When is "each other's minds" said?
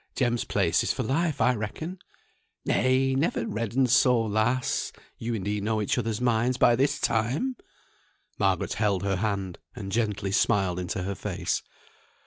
5.79-6.57